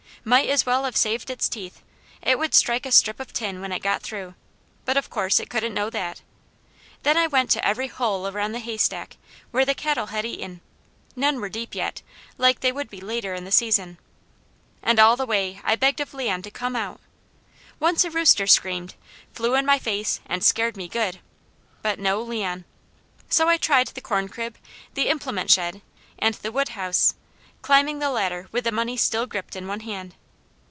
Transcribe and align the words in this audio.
Might 0.23 0.49
as 0.49 0.67
well 0.67 0.83
have 0.83 0.95
saved 0.95 1.31
its 1.31 1.49
teeth, 1.49 1.81
it 2.21 2.37
would 2.37 2.53
strike 2.53 2.85
a 2.85 2.91
strip 2.91 3.19
of 3.19 3.33
tin 3.33 3.59
when 3.59 3.71
it 3.71 3.79
got 3.81 4.03
through, 4.03 4.35
but 4.85 4.95
of 4.95 5.09
course 5.09 5.39
it 5.39 5.49
couldn't 5.49 5.73
know 5.73 5.89
that. 5.89 6.21
Then 7.01 7.17
I 7.17 7.25
went 7.25 7.49
to 7.51 7.67
every 7.67 7.87
hole 7.87 8.27
around 8.27 8.51
the 8.51 8.59
haystack, 8.59 9.17
where 9.49 9.65
the 9.65 9.73
cattle 9.73 10.07
had 10.07 10.23
eaten; 10.23 10.61
none 11.15 11.41
were 11.41 11.49
deep 11.49 11.73
yet, 11.73 12.03
like 12.37 12.59
they 12.59 12.71
would 12.71 12.87
be 12.87 13.01
later 13.01 13.33
in 13.33 13.45
the 13.45 13.51
season, 13.51 13.97
and 14.83 14.99
all 14.99 15.15
the 15.15 15.25
way 15.25 15.59
I 15.63 15.75
begged 15.75 15.99
of 16.01 16.13
Leon 16.13 16.43
to 16.43 16.51
come 16.51 16.75
out. 16.75 17.01
Once 17.79 18.03
a 18.05 18.11
rooster 18.11 18.45
screamed, 18.45 18.93
flew 19.33 19.55
in 19.55 19.65
my 19.65 19.79
face 19.79 20.19
and 20.27 20.43
scared 20.43 20.77
me 20.77 20.87
good, 20.87 21.19
but 21.81 21.97
no 21.97 22.21
Leon; 22.21 22.65
so 23.27 23.49
I 23.49 23.57
tried 23.57 23.87
the 23.87 24.01
corn 24.01 24.29
crib, 24.29 24.55
the 24.93 25.07
implement 25.07 25.49
shed, 25.49 25.81
and 26.19 26.35
the 26.35 26.51
wood 26.51 26.69
house, 26.69 27.15
climbing 27.63 27.99
the 27.99 28.09
ladder 28.09 28.47
with 28.51 28.63
the 28.63 28.71
money 28.71 28.97
still 28.97 29.27
gripped 29.27 29.55
in 29.55 29.67
one 29.67 29.81
hand. 29.81 30.15